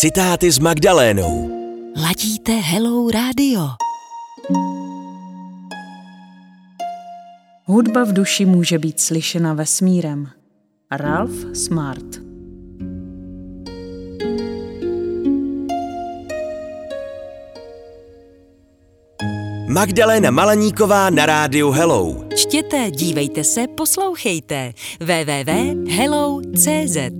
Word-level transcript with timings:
Citáty 0.00 0.50
s 0.50 0.58
Magdalénou. 0.58 1.50
Ladíte 2.02 2.52
Hello 2.52 3.10
Radio. 3.10 3.60
Hudba 7.64 8.04
v 8.04 8.12
duši 8.12 8.44
může 8.44 8.78
být 8.78 9.00
slyšena 9.00 9.54
vesmírem. 9.54 10.28
Ralph 10.90 11.54
Smart 11.54 12.04
Magdaléna 19.68 20.30
Malaníková 20.30 21.10
na 21.10 21.26
rádiu 21.26 21.70
Hello. 21.70 22.24
Čtěte, 22.36 22.90
dívejte 22.90 23.44
se, 23.44 23.66
poslouchejte. 23.76 24.72
www.hello.cz 25.00 27.17